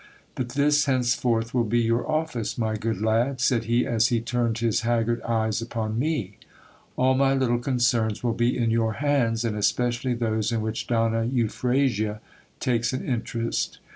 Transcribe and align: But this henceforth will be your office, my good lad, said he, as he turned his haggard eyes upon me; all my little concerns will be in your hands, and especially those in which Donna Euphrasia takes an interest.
But 0.33 0.53
this 0.53 0.85
henceforth 0.85 1.53
will 1.53 1.63
be 1.63 1.77
your 1.81 2.09
office, 2.11 2.57
my 2.57 2.75
good 2.75 2.99
lad, 3.03 3.39
said 3.39 3.65
he, 3.65 3.85
as 3.85 4.07
he 4.07 4.19
turned 4.19 4.57
his 4.57 4.81
haggard 4.81 5.21
eyes 5.21 5.61
upon 5.61 5.99
me; 5.99 6.39
all 6.97 7.13
my 7.13 7.35
little 7.35 7.59
concerns 7.59 8.23
will 8.23 8.33
be 8.33 8.57
in 8.57 8.71
your 8.71 8.93
hands, 8.93 9.45
and 9.45 9.55
especially 9.55 10.15
those 10.15 10.51
in 10.51 10.61
which 10.61 10.87
Donna 10.87 11.25
Euphrasia 11.25 12.19
takes 12.59 12.93
an 12.93 13.07
interest. 13.07 13.77